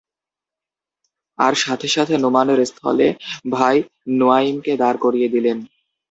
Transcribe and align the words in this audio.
আর 1.39 1.53
সাথে 1.55 1.87
সাথে 1.87 2.13
নু’মানের 2.17 2.59
স্থলে 2.65 3.07
ভাই 3.51 3.75
নু’য়াঈমকে 4.19 4.73
দাঁড় 4.77 4.97
করিয়ে 4.97 5.29
দিলেন। 5.29 5.57